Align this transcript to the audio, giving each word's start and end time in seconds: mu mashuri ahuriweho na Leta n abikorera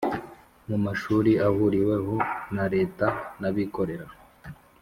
mu 0.67 0.77
mashuri 0.85 1.31
ahuriweho 1.47 2.15
na 2.55 2.65
Leta 2.73 3.07
n 3.41 3.43
abikorera 3.49 4.07